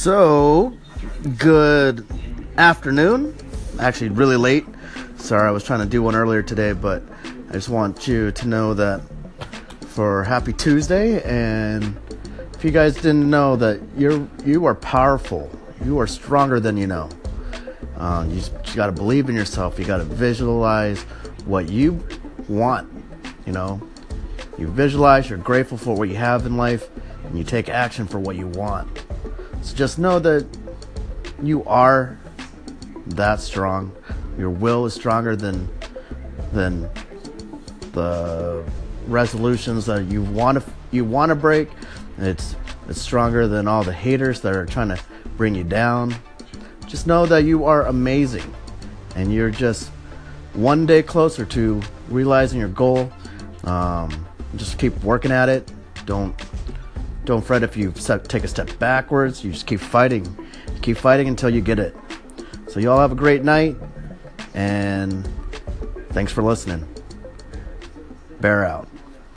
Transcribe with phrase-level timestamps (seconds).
[0.00, 0.72] So,
[1.36, 2.06] good
[2.56, 3.36] afternoon.
[3.78, 4.64] Actually, really late.
[5.18, 7.02] Sorry, I was trying to do one earlier today, but
[7.50, 9.02] I just want you to know that
[9.88, 11.22] for Happy Tuesday.
[11.24, 11.98] And
[12.54, 15.50] if you guys didn't know that you're you are powerful,
[15.84, 17.10] you are stronger than you know.
[17.98, 19.78] Uh, you, you got to believe in yourself.
[19.78, 21.02] You got to visualize
[21.44, 22.02] what you
[22.48, 22.90] want.
[23.44, 23.86] You know,
[24.56, 25.28] you visualize.
[25.28, 26.88] You're grateful for what you have in life,
[27.24, 28.88] and you take action for what you want.
[29.80, 30.46] Just know that
[31.42, 32.18] you are
[33.06, 33.92] that strong.
[34.36, 35.68] Your will is stronger than
[36.52, 36.88] than
[37.92, 38.62] the
[39.06, 41.70] resolutions that you want to you want to break.
[42.18, 42.56] It's
[42.88, 45.00] it's stronger than all the haters that are trying to
[45.36, 46.14] bring you down.
[46.86, 48.52] Just know that you are amazing,
[49.16, 49.88] and you're just
[50.52, 53.10] one day closer to realizing your goal.
[53.64, 55.72] Um, just keep working at it.
[56.04, 56.36] Don't
[57.24, 59.44] don't fret if you take a step backwards.
[59.44, 60.26] You just keep fighting.
[60.82, 61.94] Keep fighting until you get it.
[62.68, 63.76] So, you all have a great night.
[64.54, 65.28] And
[66.10, 66.86] thanks for listening.
[68.40, 68.88] Bear out.